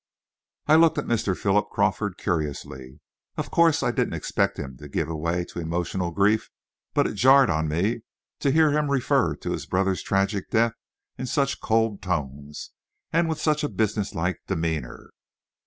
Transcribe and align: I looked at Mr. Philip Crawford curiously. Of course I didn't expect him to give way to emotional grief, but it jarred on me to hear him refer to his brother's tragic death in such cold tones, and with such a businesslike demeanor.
I 0.65 0.77
looked 0.77 0.97
at 0.97 1.05
Mr. 1.05 1.37
Philip 1.37 1.69
Crawford 1.69 2.17
curiously. 2.17 3.01
Of 3.37 3.51
course 3.51 3.83
I 3.83 3.91
didn't 3.91 4.15
expect 4.15 4.57
him 4.57 4.75
to 4.77 4.89
give 4.89 5.09
way 5.09 5.45
to 5.45 5.59
emotional 5.59 6.09
grief, 6.09 6.49
but 6.95 7.05
it 7.05 7.13
jarred 7.13 7.51
on 7.51 7.67
me 7.67 8.01
to 8.39 8.49
hear 8.49 8.71
him 8.71 8.89
refer 8.89 9.35
to 9.35 9.51
his 9.51 9.67
brother's 9.67 10.01
tragic 10.01 10.49
death 10.49 10.73
in 11.19 11.27
such 11.27 11.61
cold 11.61 12.01
tones, 12.01 12.71
and 13.13 13.29
with 13.29 13.39
such 13.39 13.63
a 13.63 13.69
businesslike 13.69 14.41
demeanor. 14.47 15.11